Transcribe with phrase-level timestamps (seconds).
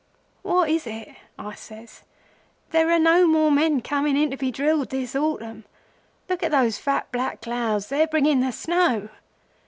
[0.41, 2.01] "'What is it?' I says.
[2.71, 5.63] 'There are no more men coming in to be drilled this autumn.
[6.27, 7.89] Look at those fat, black clouds.
[7.89, 9.09] They're bringing the snow.